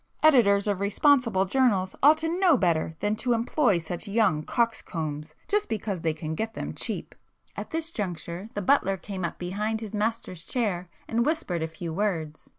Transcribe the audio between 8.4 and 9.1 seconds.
the butler